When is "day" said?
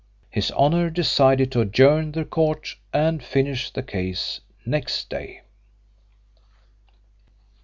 5.11-5.41